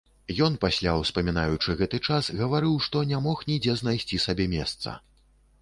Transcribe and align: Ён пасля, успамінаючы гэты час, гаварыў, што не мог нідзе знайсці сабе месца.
Ён 0.45 0.53
пасля, 0.63 0.93
успамінаючы 1.01 1.75
гэты 1.83 1.99
час, 2.07 2.29
гаварыў, 2.41 2.73
што 2.89 3.05
не 3.13 3.21
мог 3.29 3.45
нідзе 3.53 3.79
знайсці 3.83 4.23
сабе 4.29 4.53
месца. 4.59 4.99